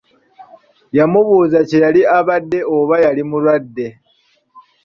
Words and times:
Yamubuuza 0.97 1.59
kye 1.67 1.77
yali 1.83 2.01
abadde 2.17 2.59
oba 2.77 2.95
yali 3.05 3.21
mulwadde. 3.29 3.87